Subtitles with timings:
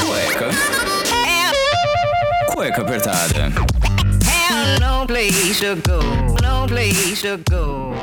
[0.00, 0.48] Cueca.
[2.46, 3.52] Cueca apertada.
[4.80, 6.00] No place to go,
[6.42, 7.94] no place to go.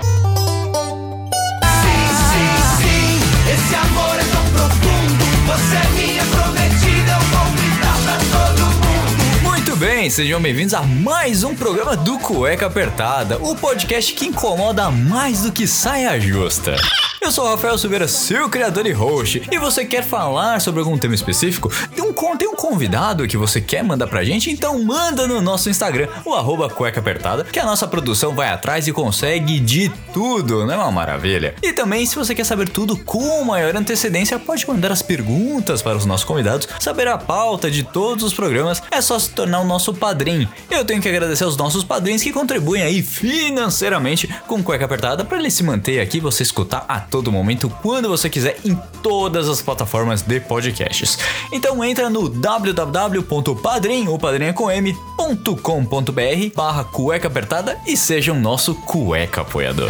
[3.52, 5.26] Esse amor é tão profundo.
[5.48, 7.12] Você é minha prometida.
[7.12, 9.42] Eu vou gritar pra todo mundo.
[9.42, 14.92] Muito bem, sejam bem-vindos a mais um programa do Cueca Apertada, o podcast que incomoda
[14.92, 16.76] mais do que saia justa.
[17.22, 20.98] Eu sou o Rafael Silveira, seu criador e host, e você quer falar sobre algum
[20.98, 21.70] tema específico?
[21.94, 24.50] Tem um, tem um convidado que você quer mandar pra gente?
[24.50, 28.88] Então manda no nosso Instagram, o arroba cueca apertada, que a nossa produção vai atrás
[28.88, 31.56] e consegue de tudo, não é uma maravilha?
[31.62, 35.98] E também, se você quer saber tudo com maior antecedência, pode mandar as perguntas para
[35.98, 39.66] os nossos convidados, saber a pauta de todos os programas, é só se tornar o
[39.68, 40.48] nosso padrinho.
[40.72, 45.38] Eu tenho que agradecer aos nossos padrinhos que contribuem aí financeiramente com cueca apertada para
[45.38, 49.62] ele se manter aqui, você escutar a todo momento, quando você quiser, em todas as
[49.62, 51.18] plataformas de podcasts.
[51.52, 58.40] Então entra no www.padrim, o padrinho é com m.com.br barra cueca apertada e seja um
[58.40, 59.90] nosso cueca apoiador.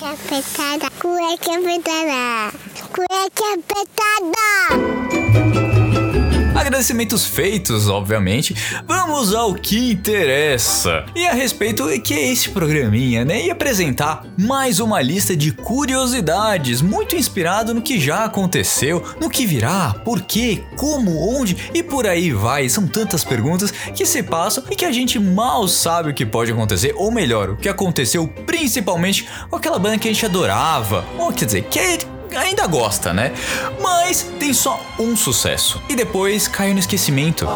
[0.00, 2.52] Cueca apertada, cueca apertada,
[2.92, 5.03] cueca apertada.
[6.74, 8.52] Agradecimentos feitos, obviamente.
[8.84, 11.06] Vamos ao que interessa.
[11.14, 13.46] E a respeito que é esse programinha, né?
[13.46, 19.46] E apresentar mais uma lista de curiosidades, muito inspirado no que já aconteceu, no que
[19.46, 22.68] virá, por quê, como, onde e por aí vai.
[22.68, 26.50] São tantas perguntas que se passam e que a gente mal sabe o que pode
[26.50, 31.32] acontecer, ou melhor, o que aconteceu principalmente com aquela banda que a gente adorava, ou
[31.32, 33.32] quer dizer, que ainda gosta, né?
[33.80, 35.80] Mas tem só um sucesso.
[35.88, 37.46] E depois caiu no esquecimento.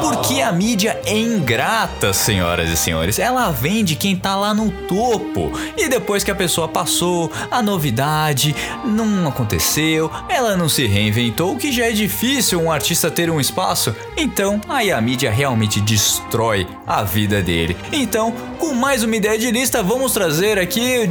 [0.00, 3.18] Porque a mídia é ingrata, senhoras e senhores.
[3.18, 5.52] Ela vende quem tá lá no topo.
[5.76, 8.54] E depois que a pessoa passou, a novidade
[8.84, 13.40] não aconteceu, ela não se reinventou, o que já é difícil um artista ter um
[13.40, 13.94] espaço.
[14.16, 17.76] Então, aí a mídia realmente destrói a vida dele.
[17.92, 21.08] Então, com mais uma ideia de lista, vamos trazer aqui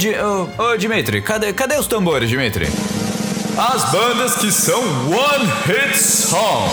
[0.58, 2.68] o ô, Dimitri, cadê, cadê os tambores, Dimitri?
[3.56, 6.70] As bandas que são One Hit Song.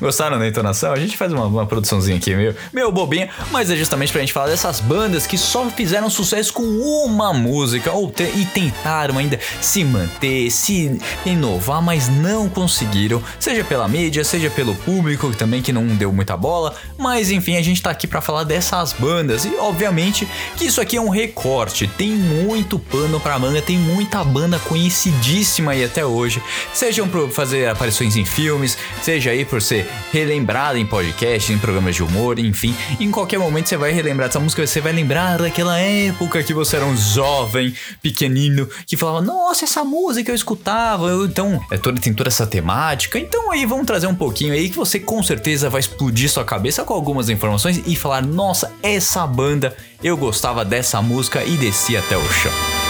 [0.00, 0.92] Gostaram da entonação?
[0.92, 4.32] A gente faz uma, uma produçãozinha aqui meio, meio bobinha, mas é justamente pra gente
[4.32, 9.38] falar dessas bandas que só fizeram sucesso com uma música ou te- e tentaram ainda
[9.60, 15.72] se manter, se inovar, mas não conseguiram, seja pela mídia, seja pelo público também que
[15.72, 19.54] não deu muita bola, mas enfim, a gente tá aqui pra falar dessas bandas e
[19.56, 24.58] obviamente que isso aqui é um recorte, tem muito pano pra manga, tem muita banda
[24.58, 26.42] conhecidíssima aí até hoje,
[26.72, 31.94] sejam por fazer aparições em filmes, seja aí por ser relembrada em podcasts, em programas
[31.94, 35.78] de humor, enfim, em qualquer momento você vai relembrar dessa música, você vai lembrar daquela
[35.78, 41.60] época que você era um jovem, pequenino, que falava, nossa, essa música eu escutava, então,
[41.70, 44.98] é toda, tem toda essa temática, então aí vamos trazer um pouquinho aí que você
[44.98, 50.16] com certeza vai explodir sua cabeça com algumas informações e falar, nossa, essa banda, eu
[50.16, 52.83] gostava dessa música e desci até o chão.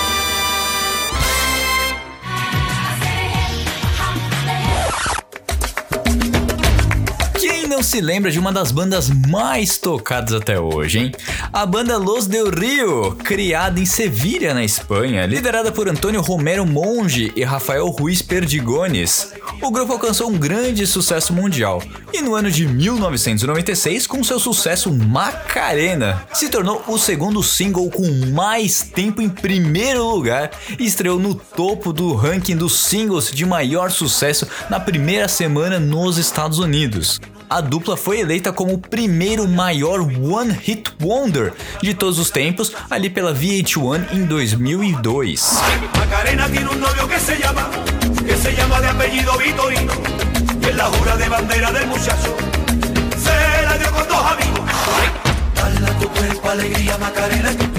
[7.94, 11.12] Se lembra de uma das bandas mais tocadas até hoje, hein?
[11.52, 17.32] A banda Los Del Rio, criada em Sevilha, na Espanha, liderada por Antônio Romero Monge
[17.36, 19.32] e Rafael Ruiz Perdigones.
[19.62, 21.80] O grupo alcançou um grande sucesso mundial
[22.12, 28.10] e no ano de 1996, com seu sucesso Macarena, se tornou o segundo single com
[28.32, 30.50] mais tempo em primeiro lugar
[30.80, 36.18] e estreou no topo do ranking dos singles de maior sucesso na primeira semana nos
[36.18, 37.20] Estados Unidos.
[37.54, 42.72] A dupla foi eleita como o primeiro maior One Hit Wonder de todos os tempos,
[42.90, 45.60] ali pela VH1 em 2002.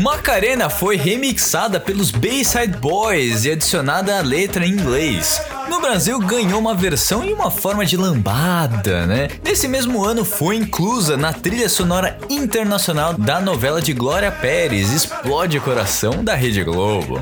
[0.02, 5.42] Macarena foi remixada pelos Bayside Boys e adicionada a letra em inglês.
[5.70, 9.30] No Brasil ganhou uma versão em uma forma de lambada, né?
[9.44, 15.60] Nesse mesmo ano foi inclusa na trilha sonora internacional da novela de Glória Pérez, Explode
[15.60, 17.22] Coração da Rede Globo.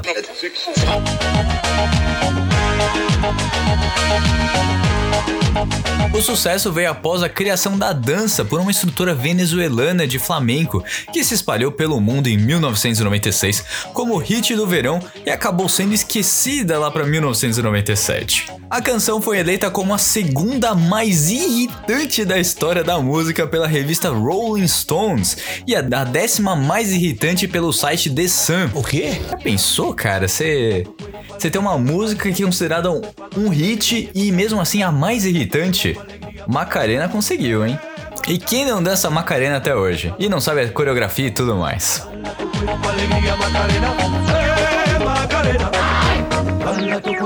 [6.13, 11.23] O sucesso veio após a criação da dança por uma estrutura venezuelana de flamenco que
[11.23, 16.91] se espalhou pelo mundo em 1996 como hit do verão e acabou sendo esquecida lá
[16.91, 18.45] para 1997.
[18.69, 24.09] A canção foi eleita como a segunda mais irritante da história da música pela revista
[24.09, 25.37] Rolling Stones
[25.67, 28.69] e a da décima mais irritante pelo site The Sun.
[28.73, 29.21] O quê?
[29.29, 30.27] Já pensou, cara?
[30.27, 30.85] Você
[31.37, 33.01] você tem uma música que é considerada um,
[33.37, 35.97] um hit e mesmo assim a mais irritante?
[36.47, 37.77] Macarena conseguiu, hein?
[38.27, 40.13] E quem não dança Macarena até hoje?
[40.17, 42.07] E não sabe a coreografia e tudo mais?
[42.87, 43.33] alegría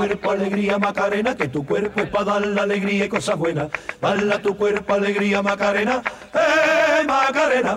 [0.08, 3.68] cuerpo alegría Macarena, que tu cuerpo es para dar la alegría y cosas buenas.
[4.00, 6.02] Bala tu cuerpo alegría Macarena,
[6.32, 7.76] eh Macarena.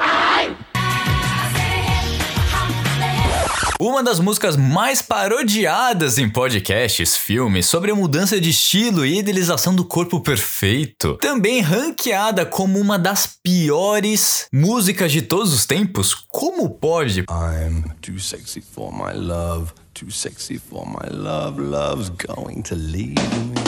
[3.81, 9.73] Uma das músicas mais parodiadas em podcasts, filmes, sobre a mudança de estilo e idealização
[9.73, 11.15] do corpo perfeito.
[11.15, 16.13] Também ranqueada como uma das piores músicas de todos os tempos.
[16.29, 17.21] Como pode?
[17.21, 23.15] I'm too sexy for my love, too sexy for my love, love's going to leave
[23.53, 23.61] me.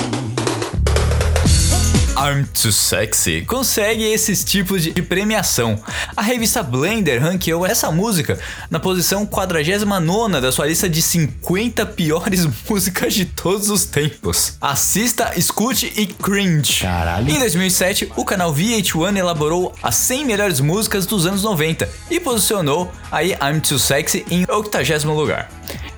[2.16, 5.78] I'm Too Sexy consegue esses tipos de premiação.
[6.16, 8.40] A revista Blender ranqueou essa música
[8.70, 14.58] na posição 49 da sua lista de 50 piores músicas de todos os tempos.
[14.62, 16.82] Assista, escute e cringe.
[16.82, 17.30] Caralho.
[17.30, 22.92] Em 2007, o canal VH1 elaborou as 100 melhores músicas dos anos 90 e posicionou
[23.12, 25.50] aí I'm Too Sexy em 80 lugar.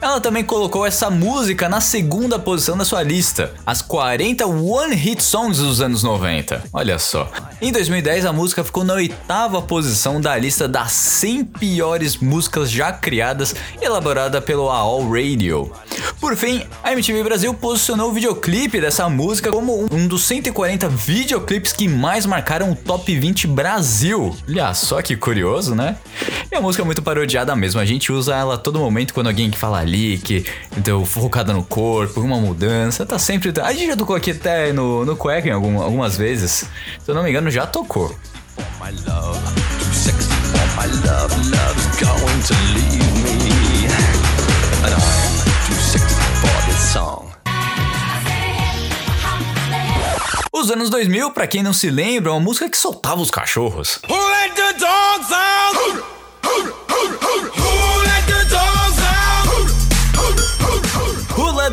[0.05, 5.23] Ela também colocou essa música na segunda posição da sua lista, as 40 One Hit
[5.23, 6.63] Songs dos anos 90.
[6.71, 7.27] Olha só.
[7.59, 12.93] Em 2010, a música ficou na oitava posição da lista das 100 piores músicas já
[12.93, 15.71] criadas, elaborada pelo AOL Radio.
[16.19, 21.73] Por fim, a MTV Brasil posicionou o videoclipe dessa música como um dos 140 videoclipes
[21.73, 24.35] que mais marcaram o Top 20 Brasil.
[24.47, 25.97] Olha só que curioso, né?
[26.51, 29.51] É uma música muito parodiada mesmo, a gente usa ela a todo momento quando alguém
[29.51, 30.45] que fala ali, que
[30.77, 33.51] então, focada no corpo, uma mudança, tá sempre.
[33.61, 36.51] A gente já tocou aqui até no, no cueca algum- algumas vezes.
[37.03, 38.15] Se eu não me engano, já tocou.
[50.51, 53.99] Os anos 2000, pra quem não se lembra, é uma música que soltava os cachorros.
[54.09, 56.14] Who let the dogs out?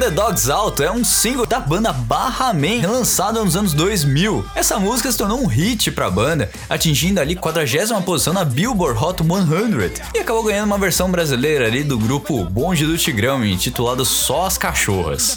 [0.02, 0.82] The dogs out?
[0.82, 4.44] É um single da banda Barra Man, lançado nos anos 2000.
[4.52, 9.22] Essa música se tornou um hit pra banda, atingindo ali 40 posição na Billboard Hot
[9.22, 14.46] 100 e acabou ganhando uma versão brasileira ali do grupo Bonde do Tigrão, intitulado Só
[14.46, 15.36] as Cachorras.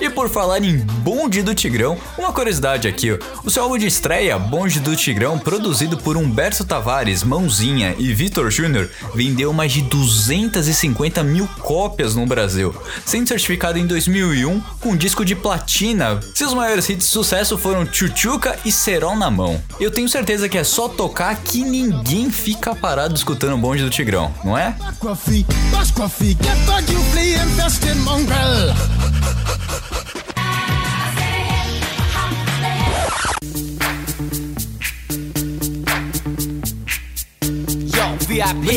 [0.00, 4.38] E por falar em Bonde do Tigrão, uma curiosidade aqui, o seu álbum de estreia,
[4.38, 11.22] Bonde do Tigrão, produzido por Humberto Tavares, Mãozinha e Vitor Júnior, vendeu mais de 250
[11.22, 12.74] mil cópias no Brasil,
[13.06, 16.20] sendo certificado em 2001 com disco de platina.
[16.34, 19.62] Seus maiores hits de sucesso foram Chuchuca e Serol na Mão.
[19.78, 24.34] Eu tenho certeza que é só tocar que ninguém fica parado escutando Bonde do Tigrão,
[24.44, 24.76] não é?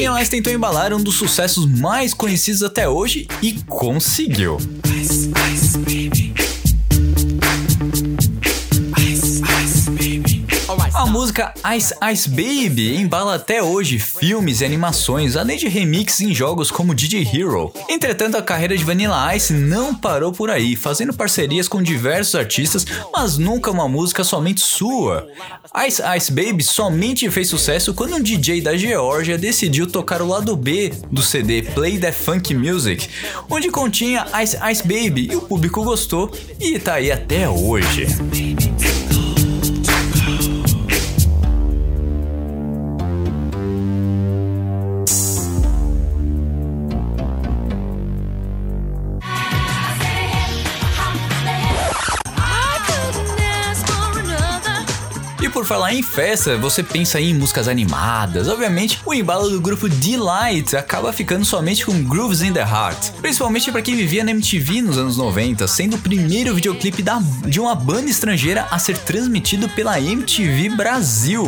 [0.07, 4.57] Vanilla Ice tentou embalar um dos sucessos mais conhecidos até hoje e conseguiu.
[5.35, 6.26] A
[11.07, 16.69] música Ice Ice Baby embala até hoje filmes e animações, além de remixes em jogos
[16.69, 17.71] como DJ Hero.
[17.89, 22.85] Entretanto, a carreira de Vanilla Ice não parou por aí, fazendo parcerias com diversos artistas,
[23.13, 25.27] mas nunca uma música somente sua.
[25.87, 30.55] Ice Ice Baby somente fez sucesso quando um DJ da Geórgia decidiu tocar o lado
[30.55, 33.07] B do CD Play That Funk Music,
[33.49, 38.07] onde continha Ice Ice Baby e o público gostou e tá aí até hoje.
[55.67, 58.47] Falar em festa, você pensa em músicas animadas.
[58.47, 63.69] Obviamente, o embalo do grupo Delight acaba ficando somente com Grooves in the Heart, principalmente
[63.69, 67.75] para quem vivia na MTV nos anos 90, sendo o primeiro videoclipe da, de uma
[67.75, 71.43] banda estrangeira a ser transmitido pela MTV Brasil.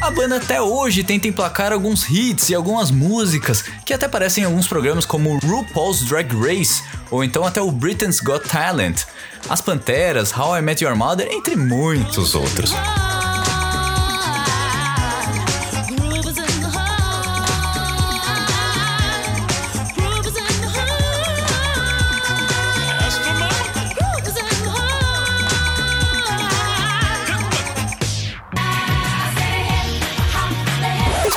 [0.00, 4.46] A banda até hoje tenta emplacar alguns hits e algumas músicas que até aparecem em
[4.46, 6.80] alguns programas como RuPaul's Drag Race
[7.10, 9.00] ou então até o Britain's Got Talent,
[9.48, 12.72] As Panteras, How I Met Your Mother, entre muitos outros.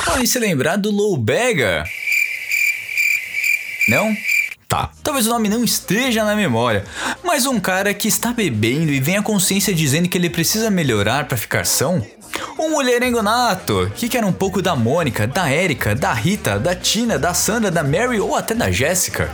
[0.04, 1.84] podem se lembrar do Lou Bega,
[3.88, 4.14] não?
[4.68, 4.90] Tá.
[5.02, 6.84] Talvez o nome não esteja na memória,
[7.22, 11.26] mas um cara que está bebendo e vem a consciência dizendo que ele precisa melhorar
[11.26, 12.04] para ficar são?
[12.58, 17.18] Um mulherengo nato, que quer um pouco da Mônica, da Erika, da Rita, da Tina,
[17.18, 19.30] da Sandra, da Mary ou até da Jéssica.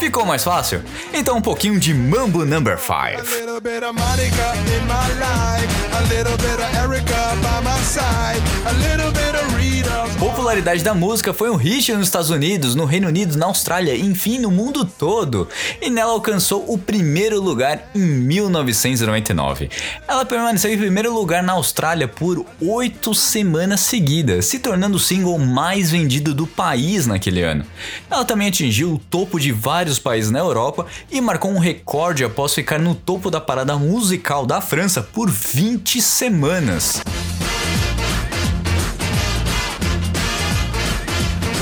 [0.00, 0.82] Ficou mais fácil?
[1.12, 3.45] Então um pouquinho de Mambo Number 5.
[3.66, 8.72] Bit of Monica in my life, a little bit of Erica by my side, a
[8.74, 10.06] little bit of Rita.
[10.18, 14.38] popularidade da música foi um hit nos Estados Unidos, no Reino Unido, na Austrália, enfim,
[14.38, 15.48] no mundo todo.
[15.80, 19.68] E nela alcançou o primeiro lugar em 1999.
[20.06, 25.38] Ela permaneceu em primeiro lugar na Austrália por oito semanas seguidas, se tornando o single
[25.38, 27.64] mais vendido do país naquele ano.
[28.08, 32.54] Ela também atingiu o topo de vários países na Europa e marcou um recorde após
[32.54, 37.02] ficar no topo da parada musical da França por 20 semanas.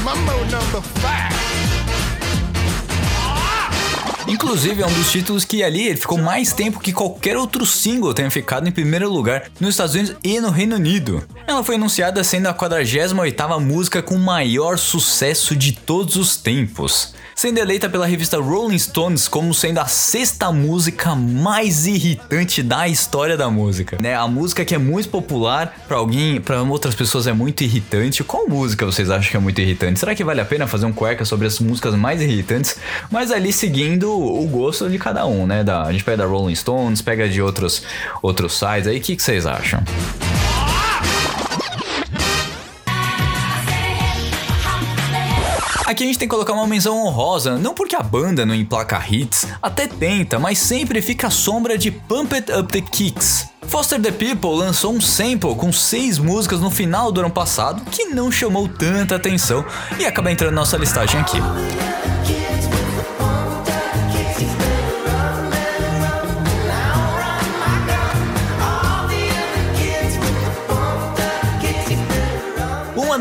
[0.03, 1.34] Mambo number five.
[4.45, 8.13] Inclusive, é um dos títulos que ali ele ficou mais tempo que qualquer outro single
[8.13, 11.25] tenha ficado em primeiro lugar nos Estados Unidos e no Reino Unido.
[11.47, 17.59] Ela foi anunciada sendo a 48ª música com maior sucesso de todos os tempos, sendo
[17.59, 23.49] eleita pela revista Rolling Stones como sendo a sexta música mais irritante da história da
[23.49, 23.99] música.
[23.99, 24.15] Né?
[24.15, 28.23] A música que é muito popular para alguém, para outras pessoas é muito irritante.
[28.23, 29.99] Qual música vocês acham que é muito irritante?
[29.99, 32.77] Será que vale a pena fazer um cueca sobre as músicas mais irritantes?
[33.11, 35.63] Mas ali seguindo o gosto de cada um, né?
[35.63, 37.83] Da, a gente pega da Rolling Stones, pega de outros
[38.23, 38.99] outros sites aí.
[38.99, 39.83] O que, que vocês acham?
[45.87, 49.05] Aqui a gente tem que colocar uma menção honrosa, não porque a banda não emplaca
[49.07, 53.49] hits, até tenta, mas sempre fica à sombra de Pump It Up the Kicks.
[53.69, 58.07] Foster the People lançou um sample com seis músicas no final do ano passado que
[58.07, 59.63] não chamou tanta atenção
[59.99, 61.39] e acaba entrando na nossa listagem aqui.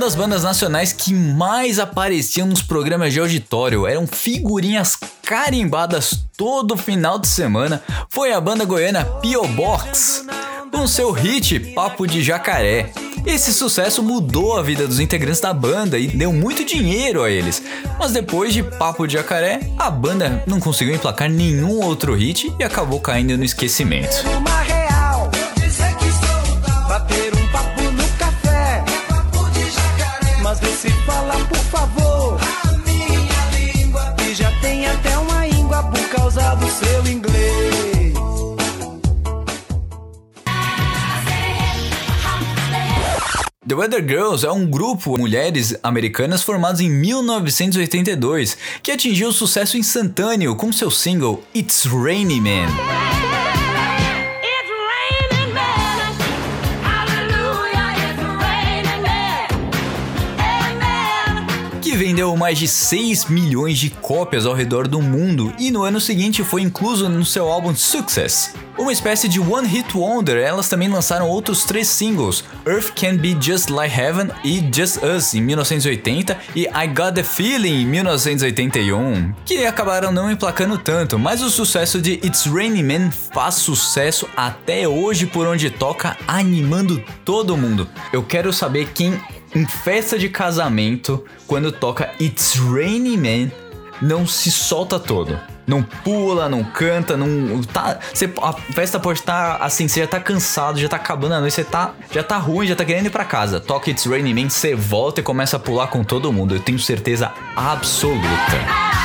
[0.04, 7.18] Das bandas nacionais que mais apareciam nos programas de auditório eram figurinhas carimbadas todo final
[7.18, 9.48] de semana foi a banda goiana P.O.
[9.48, 10.26] Box,
[10.70, 12.92] com seu hit Papo de Jacaré.
[13.26, 17.64] Esse sucesso mudou a vida dos integrantes da banda e deu muito dinheiro a eles.
[17.98, 22.64] Mas depois de Papo de Jacaré, a banda não conseguiu emplacar nenhum outro hit e
[22.64, 24.22] acabou caindo no esquecimento.
[43.66, 49.78] The Weather Girls é um grupo de mulheres americanas formados em 1982 que atingiu sucesso
[49.78, 53.23] instantâneo com seu single It's Rainy Man.
[62.14, 66.44] Vendeu mais de 6 milhões de cópias ao redor do mundo e no ano seguinte
[66.44, 68.54] foi incluso no seu álbum Success.
[68.78, 73.38] Uma espécie de One Hit Wonder, elas também lançaram outros três singles: Earth Can Be
[73.40, 79.34] Just Like Heaven e Just Us em 1980 e I Got the Feeling em 1981,
[79.46, 84.88] que acabaram não emplacando tanto, mas o sucesso de It's Raining Man faz sucesso até
[84.88, 87.88] hoje por onde toca, animando todo mundo.
[88.12, 89.20] Eu quero saber quem
[89.56, 93.52] em festa de casamento, quando toca It's Raining Man,
[94.02, 95.40] não se solta todo.
[95.66, 97.62] Não pula, não canta, não.
[97.62, 101.40] Tá, você, a festa pode estar assim, você já tá cansado, já tá acabando a
[101.40, 103.60] noite, você tá, já tá ruim, já tá querendo ir pra casa.
[103.62, 106.56] Toca It's Raining Man, você volta e começa a pular com todo mundo.
[106.56, 109.03] Eu tenho certeza absoluta.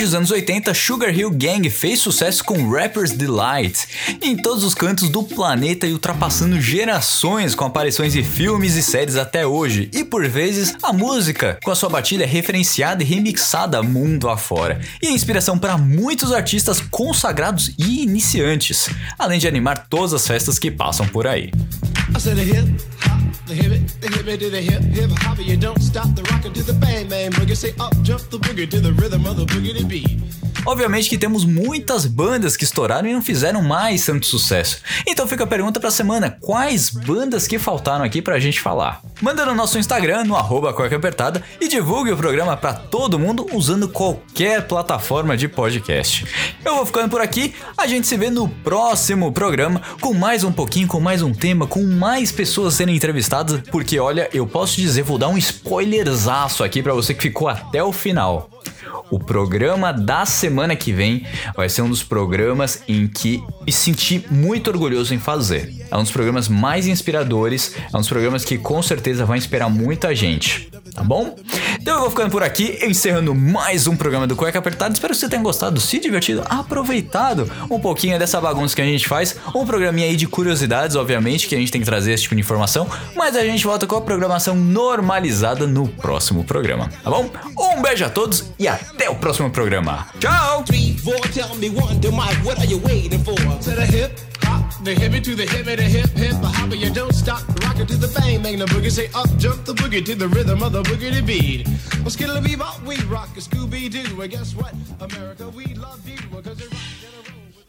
[0.00, 3.86] Desde os anos 80, Sugar Hill Gang fez sucesso com Rapper's Delight
[4.22, 9.16] em todos os cantos do planeta e ultrapassando gerações com aparições em filmes e séries
[9.16, 9.90] até hoje.
[9.92, 14.80] E por vezes, a música com a sua batida é referenciada e remixada mundo afora.
[15.02, 18.88] E é inspiração para muitos artistas consagrados e iniciantes,
[19.18, 21.52] além de animar todas as festas que passam por aí.
[22.12, 22.99] I
[23.50, 25.38] the hip the hip to the hip hip hop.
[25.38, 27.56] You don't stop the rockin' to the bang bang boogie.
[27.56, 30.49] Say up, jump the boogie to the rhythm of the boogie to beat.
[30.66, 34.80] Obviamente que temos muitas bandas que estouraram e não fizeram mais tanto sucesso.
[35.06, 39.00] Então fica a pergunta pra semana: quais bandas que faltaram aqui pra gente falar?
[39.20, 43.88] Manda no nosso Instagram, no arroba Apertada, e divulgue o programa pra todo mundo usando
[43.88, 46.26] qualquer plataforma de podcast.
[46.64, 50.52] Eu vou ficando por aqui, a gente se vê no próximo programa com mais um
[50.52, 55.02] pouquinho, com mais um tema, com mais pessoas sendo entrevistadas, porque olha, eu posso dizer,
[55.02, 58.50] vou dar um spoilerzaço aqui pra você que ficou até o final.
[59.10, 64.24] O programa da semana que vem vai ser um dos programas em que me senti
[64.30, 65.74] muito orgulhoso em fazer.
[65.90, 69.68] É um dos programas mais inspiradores, é um dos programas que com certeza vai inspirar
[69.68, 71.36] muita gente, tá bom?
[71.80, 74.92] Então eu vou ficando por aqui, encerrando mais um programa do Cueca Apertada.
[74.92, 79.08] Espero que você tenha gostado, se divertido, aproveitado um pouquinho dessa bagunça que a gente
[79.08, 79.34] faz.
[79.54, 82.40] Um programinha aí de curiosidades, obviamente, que a gente tem que trazer esse tipo de
[82.42, 87.30] informação, mas a gente volta com a programação normalizada no próximo programa, tá bom?
[87.56, 90.06] Um beijo a todos e até o próximo programa.
[90.18, 90.64] Tchau!
[94.82, 97.88] The hippie to the hippie, the hip, hip, the hopper, you don't stop, rock it
[97.88, 100.72] to the bang, bang the boogie, say up, jump the boogie to the rhythm of
[100.72, 101.68] the boogie beat.
[102.00, 104.72] Well, skittle bebop, we rock a Scooby Doo, and guess what?
[105.00, 106.70] America, we love you, because you're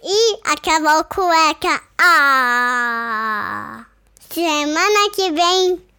[0.04, 1.80] E acabou o cueca.
[2.00, 3.86] Ah!
[4.32, 5.80] Semana que vem